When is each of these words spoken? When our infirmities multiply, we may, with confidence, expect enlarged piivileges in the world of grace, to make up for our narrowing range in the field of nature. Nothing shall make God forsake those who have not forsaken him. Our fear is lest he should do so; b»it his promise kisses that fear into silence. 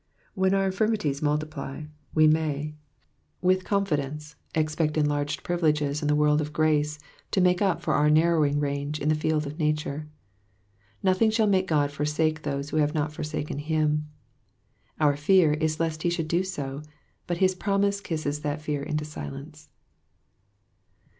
When 0.33 0.55
our 0.55 0.65
infirmities 0.65 1.21
multiply, 1.21 1.83
we 2.15 2.25
may, 2.25 2.73
with 3.39 3.63
confidence, 3.63 4.35
expect 4.55 4.97
enlarged 4.97 5.43
piivileges 5.43 6.01
in 6.01 6.07
the 6.07 6.15
world 6.15 6.41
of 6.41 6.51
grace, 6.51 6.97
to 7.29 7.39
make 7.39 7.61
up 7.61 7.83
for 7.83 7.93
our 7.93 8.09
narrowing 8.09 8.59
range 8.59 8.99
in 8.99 9.09
the 9.09 9.13
field 9.13 9.45
of 9.45 9.59
nature. 9.59 10.07
Nothing 11.03 11.29
shall 11.29 11.45
make 11.45 11.67
God 11.67 11.91
forsake 11.91 12.41
those 12.41 12.71
who 12.71 12.77
have 12.77 12.95
not 12.95 13.13
forsaken 13.13 13.59
him. 13.59 14.07
Our 14.99 15.15
fear 15.15 15.53
is 15.53 15.79
lest 15.79 16.01
he 16.01 16.09
should 16.09 16.27
do 16.29 16.43
so; 16.43 16.81
b»it 17.27 17.37
his 17.37 17.53
promise 17.53 18.01
kisses 18.01 18.39
that 18.39 18.59
fear 18.59 18.81
into 18.81 19.05
silence. 19.05 19.69